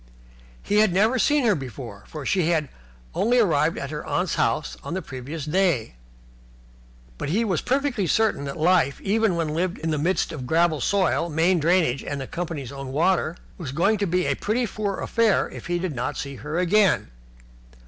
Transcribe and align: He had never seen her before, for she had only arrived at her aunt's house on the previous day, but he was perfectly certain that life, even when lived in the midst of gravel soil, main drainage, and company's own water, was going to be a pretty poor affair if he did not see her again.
He 0.63 0.77
had 0.79 0.91
never 0.91 1.19
seen 1.19 1.45
her 1.45 1.53
before, 1.53 2.05
for 2.07 2.25
she 2.25 2.47
had 2.49 2.69
only 3.13 3.37
arrived 3.37 3.77
at 3.77 3.91
her 3.91 4.03
aunt's 4.03 4.33
house 4.33 4.75
on 4.83 4.95
the 4.95 5.01
previous 5.03 5.45
day, 5.45 5.93
but 7.19 7.29
he 7.29 7.45
was 7.45 7.61
perfectly 7.61 8.07
certain 8.07 8.45
that 8.45 8.57
life, 8.57 8.99
even 9.01 9.35
when 9.35 9.49
lived 9.49 9.77
in 9.77 9.91
the 9.91 9.99
midst 9.99 10.31
of 10.31 10.47
gravel 10.47 10.81
soil, 10.81 11.29
main 11.29 11.59
drainage, 11.59 12.03
and 12.03 12.31
company's 12.31 12.71
own 12.71 12.91
water, 12.91 13.37
was 13.59 13.71
going 13.71 13.99
to 13.99 14.07
be 14.07 14.25
a 14.25 14.33
pretty 14.35 14.65
poor 14.65 14.97
affair 14.97 15.47
if 15.51 15.67
he 15.67 15.77
did 15.77 15.93
not 15.93 16.17
see 16.17 16.37
her 16.37 16.57
again. 16.57 17.11